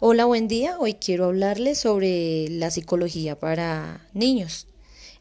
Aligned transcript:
Hola, 0.00 0.26
buen 0.26 0.46
día. 0.46 0.78
Hoy 0.78 0.94
quiero 0.94 1.24
hablarles 1.24 1.78
sobre 1.78 2.48
la 2.50 2.70
psicología 2.70 3.36
para 3.36 4.06
niños. 4.12 4.68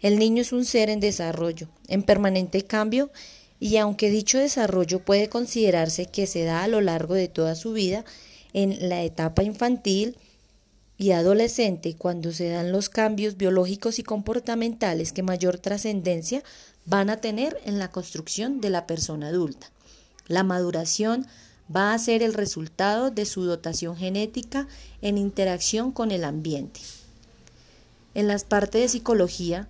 El 0.02 0.20
niño 0.20 0.44
es 0.44 0.52
un 0.52 0.66
ser 0.66 0.92
en 0.92 1.00
desarrollo, 1.00 1.68
en 1.88 2.04
permanente 2.04 2.62
cambio, 2.62 3.10
y 3.60 3.78
aunque 3.78 4.12
dicho 4.12 4.38
desarrollo 4.38 5.00
puede 5.00 5.30
considerarse 5.30 6.06
que 6.06 6.28
se 6.28 6.44
da 6.44 6.64
a 6.64 6.68
lo 6.68 6.80
largo 6.82 7.16
de 7.16 7.28
toda 7.28 7.56
su 7.56 7.74
vida, 7.74 8.06
en 8.54 8.88
la 8.88 9.02
etapa 9.02 9.42
infantil 9.42 10.16
y 10.96 11.10
adolescente, 11.10 11.96
cuando 11.96 12.32
se 12.32 12.50
dan 12.50 12.72
los 12.72 12.90
cambios 12.90 13.36
biológicos 13.36 13.98
y 13.98 14.04
comportamentales 14.04 15.12
que 15.12 15.24
mayor 15.24 15.58
trascendencia 15.58 16.44
van 16.86 17.10
a 17.10 17.18
tener 17.18 17.60
en 17.66 17.80
la 17.80 17.90
construcción 17.90 18.62
de 18.62 18.70
la 18.70 18.86
persona 18.86 19.30
adulta. 19.30 19.72
La 20.28 20.44
maduración 20.44 21.26
va 21.74 21.94
a 21.94 22.00
ser 22.00 22.24
el 22.24 22.34
resultado 22.34 23.12
de 23.12 23.26
su 23.26 23.44
dotación 23.44 23.96
genética 23.98 24.68
en 25.02 25.18
interacción 25.18 25.92
con 25.92 26.12
el 26.12 26.24
ambiente. 26.24 26.80
En 28.14 28.28
las 28.28 28.44
partes 28.44 28.82
de 28.82 28.88
psicología, 28.88 29.68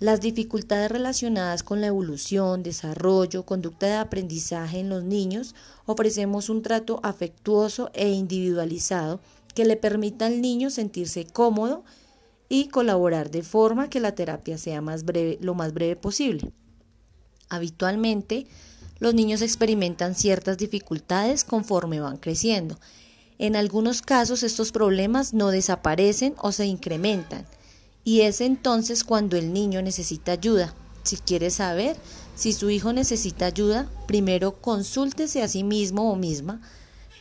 las 0.00 0.20
dificultades 0.20 0.90
relacionadas 0.90 1.62
con 1.62 1.80
la 1.80 1.86
evolución, 1.86 2.62
desarrollo, 2.62 3.44
conducta 3.44 3.86
de 3.86 3.94
aprendizaje 3.94 4.80
en 4.80 4.88
los 4.88 5.04
niños, 5.04 5.54
ofrecemos 5.86 6.48
un 6.48 6.62
trato 6.62 7.00
afectuoso 7.02 7.90
e 7.94 8.10
individualizado 8.10 9.20
que 9.54 9.64
le 9.64 9.76
permita 9.76 10.26
al 10.26 10.40
niño 10.42 10.68
sentirse 10.70 11.26
cómodo 11.26 11.84
y 12.48 12.68
colaborar 12.68 13.30
de 13.30 13.42
forma 13.42 13.88
que 13.88 14.00
la 14.00 14.14
terapia 14.14 14.58
sea 14.58 14.82
lo 14.82 15.54
más 15.54 15.72
breve 15.74 15.96
posible. 15.96 16.52
Habitualmente, 17.48 18.46
los 18.98 19.14
niños 19.14 19.42
experimentan 19.42 20.14
ciertas 20.14 20.58
dificultades 20.58 21.44
conforme 21.44 22.00
van 22.00 22.16
creciendo. 22.16 22.78
En 23.38 23.56
algunos 23.56 24.02
casos 24.02 24.42
estos 24.42 24.72
problemas 24.72 25.34
no 25.34 25.48
desaparecen 25.48 26.34
o 26.38 26.52
se 26.52 26.66
incrementan 26.66 27.46
y 28.04 28.20
es 28.20 28.40
entonces 28.40 29.02
cuando 29.02 29.36
el 29.36 29.52
niño 29.52 29.82
necesita 29.82 30.32
ayuda. 30.32 30.74
Si 31.02 31.16
quiere 31.16 31.50
saber 31.50 31.96
si 32.34 32.52
su 32.52 32.70
hijo 32.70 32.92
necesita 32.92 33.46
ayuda, 33.46 33.88
primero 34.06 34.60
consúltese 34.60 35.42
a 35.42 35.48
sí 35.48 35.64
mismo 35.64 36.10
o 36.10 36.16
misma. 36.16 36.60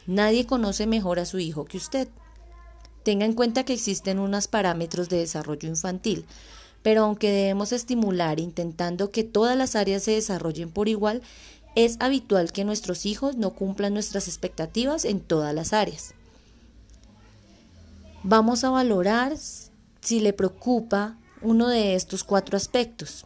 Nadie 0.06 0.46
conoce 0.46 0.88
mejor 0.88 1.20
a 1.20 1.26
su 1.26 1.40
hijo 1.40 1.66
que 1.66 1.78
usted. 1.78 2.08
Tenga 3.04 3.26
en 3.26 3.34
cuenta 3.34 3.64
que 3.64 3.74
existen 3.74 4.20
unos 4.20 4.48
parámetros 4.48 5.10
de 5.10 5.18
desarrollo 5.18 5.68
infantil, 5.68 6.26
pero 6.82 7.04
aunque 7.04 7.32
debemos 7.32 7.72
estimular 7.72 8.40
intentando 8.40 9.12
que 9.12 9.24
todas 9.24 9.58
las 9.58 9.76
áreas 9.76 10.04
se 10.04 10.12
desarrollen 10.12 10.70
por 10.70 10.90
igual, 10.90 11.22
es 11.76 11.98
habitual 12.00 12.52
que 12.52 12.66
nuestros 12.66 13.06
hijos 13.06 13.36
no 13.36 13.52
cumplan 13.52 13.94
nuestras 13.94 14.28
expectativas 14.28 15.06
en 15.06 15.20
todas 15.20 15.54
las 15.54 15.74
áreas. 15.74 16.14
Vamos 18.24 18.64
a 18.64 18.70
valorar 18.70 19.36
si 20.02 20.20
le 20.20 20.34
preocupa 20.34 21.18
uno 21.42 21.68
de 21.68 21.96
estos 21.96 22.24
cuatro 22.24 22.56
aspectos. 22.58 23.26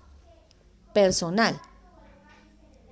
Personal. 0.94 1.60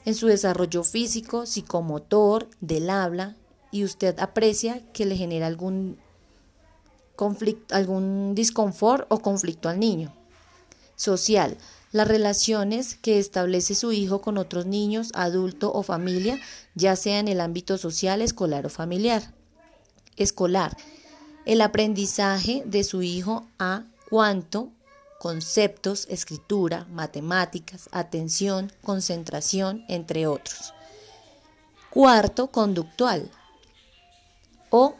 En 0.04 0.14
su 0.14 0.28
desarrollo 0.28 0.84
físico, 0.84 1.46
psicomotor, 1.46 2.48
del 2.62 2.90
habla, 2.90 3.36
y 3.72 3.84
usted 3.84 4.20
aprecia 4.20 4.82
que 4.94 5.06
le 5.06 5.18
genera 5.18 5.48
algún 5.48 5.98
conflicto, 7.16 7.76
algún 7.76 8.36
disconfort 8.36 9.08
o 9.10 9.20
conflicto 9.20 9.68
al 9.68 9.80
niño. 9.80 10.14
Social 10.96 11.58
las 11.96 12.10
relaciones 12.10 12.96
que 12.96 13.20
establece 13.20 13.74
su 13.74 13.94
hijo 13.94 14.20
con 14.20 14.38
otros 14.38 14.66
niños, 14.66 15.12
adulto 15.14 15.72
o 15.72 15.82
familia, 15.82 16.38
ya 16.74 16.98
sea 16.98 17.20
en 17.20 17.30
el 17.30 17.40
ámbito 17.40 17.78
social, 17.78 18.22
escolar 18.22 18.66
o 18.66 18.70
familiar. 18.70 19.34
Escolar. 20.18 20.76
El 21.46 21.62
aprendizaje 21.62 22.64
de 22.66 22.84
su 22.84 23.02
hijo 23.02 23.48
a 23.60 23.84
cuanto 24.10 24.72
conceptos, 25.20 26.06
escritura, 26.10 26.86
matemáticas, 26.92 27.88
atención, 27.94 28.74
concentración, 28.84 29.86
entre 29.88 30.28
otros. 30.28 30.74
Cuarto, 31.92 32.48
conductual 32.48 33.32
o 34.70 34.98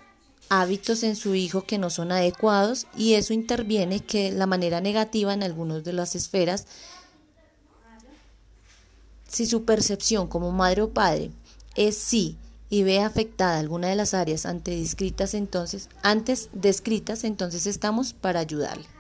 hábitos 0.50 1.04
en 1.04 1.16
su 1.16 1.36
hijo 1.36 1.64
que 1.64 1.78
no 1.78 1.90
son 1.90 2.12
adecuados 2.12 2.88
y 2.96 3.14
eso 3.14 3.34
interviene 3.34 4.00
que 4.00 4.32
la 4.32 4.46
manera 4.46 4.82
negativa 4.82 5.34
en 5.34 5.44
algunas 5.44 5.84
de 5.84 5.94
las 5.94 6.16
esferas 6.16 6.68
si 9.28 9.46
su 9.46 9.66
percepción 9.66 10.28
como 10.28 10.52
madre 10.52 10.84
o 10.84 10.90
padre 10.92 11.32
es 11.76 11.98
sí 11.98 12.38
y 12.70 12.84
ve 12.84 13.02
afectada 13.02 13.60
alguna 13.60 13.88
de 13.90 13.96
las 13.96 14.14
áreas 14.14 14.46
antes 14.46 14.80
descritas 14.80 15.34
entonces, 15.34 15.90
antes 16.02 16.50
descritas, 16.54 17.24
entonces 17.24 17.68
estamos 17.68 18.14
para 18.14 18.40
ayudarle. 18.40 18.95